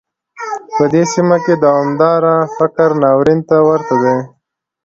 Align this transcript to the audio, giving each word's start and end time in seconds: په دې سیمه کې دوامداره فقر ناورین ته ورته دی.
په 0.77 0.83
دې 0.93 1.03
سیمه 1.13 1.37
کې 1.45 1.53
دوامداره 1.63 2.35
فقر 2.57 2.89
ناورین 3.01 3.39
ته 3.49 3.57
ورته 3.69 3.95
دی. 4.03 4.17